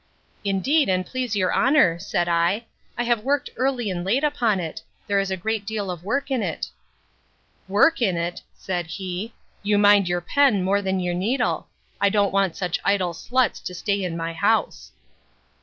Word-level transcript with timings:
Indeed, 0.43 0.89
and 0.89 1.05
please 1.05 1.35
your 1.35 1.53
honour, 1.53 1.99
said 1.99 2.27
I, 2.27 2.65
I 2.97 3.03
have 3.03 3.23
worked 3.23 3.51
early 3.55 3.91
and 3.91 4.03
late 4.03 4.23
upon 4.23 4.59
it; 4.59 4.81
there 5.05 5.19
is 5.19 5.29
a 5.29 5.37
great 5.37 5.63
deal 5.63 5.91
of 5.91 6.03
work 6.03 6.31
in 6.31 6.41
it.—Work 6.41 8.01
in 8.01 8.17
it! 8.17 8.41
said 8.55 8.87
he; 8.87 9.35
You 9.61 9.77
mind 9.77 10.09
your 10.09 10.21
pen 10.21 10.63
more 10.63 10.81
than 10.81 10.99
your 10.99 11.13
needle; 11.13 11.67
I 12.01 12.09
don't 12.09 12.33
want 12.33 12.55
such 12.55 12.79
idle 12.83 13.13
sluts 13.13 13.63
to 13.63 13.75
stay 13.75 14.03
in 14.03 14.17
my 14.17 14.33
house. 14.33 14.91